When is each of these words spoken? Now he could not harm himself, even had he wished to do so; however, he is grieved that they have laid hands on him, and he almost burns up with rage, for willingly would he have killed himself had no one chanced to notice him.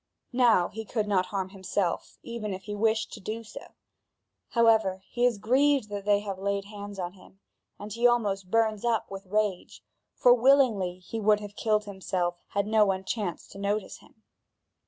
Now 0.33 0.69
he 0.69 0.83
could 0.83 1.07
not 1.07 1.27
harm 1.27 1.49
himself, 1.49 2.17
even 2.23 2.53
had 2.53 2.63
he 2.63 2.73
wished 2.73 3.13
to 3.13 3.19
do 3.19 3.43
so; 3.43 3.73
however, 4.49 5.03
he 5.07 5.27
is 5.27 5.37
grieved 5.37 5.89
that 5.89 6.05
they 6.05 6.21
have 6.21 6.39
laid 6.39 6.65
hands 6.65 6.97
on 6.97 7.13
him, 7.13 7.39
and 7.77 7.93
he 7.93 8.07
almost 8.07 8.49
burns 8.49 8.83
up 8.83 9.11
with 9.11 9.27
rage, 9.27 9.83
for 10.15 10.33
willingly 10.33 11.03
would 11.13 11.39
he 11.39 11.43
have 11.45 11.55
killed 11.55 11.85
himself 11.85 12.41
had 12.47 12.65
no 12.65 12.83
one 12.83 13.03
chanced 13.03 13.51
to 13.51 13.59
notice 13.59 13.97
him. 13.99 14.23